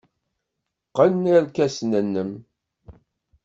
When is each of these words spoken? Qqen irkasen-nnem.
Qqen 0.89 1.23
irkasen-nnem. 1.35 2.31